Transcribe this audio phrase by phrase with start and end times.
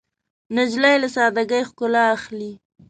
[0.55, 2.51] نجلۍ له سادګۍ ښکلا اخلي.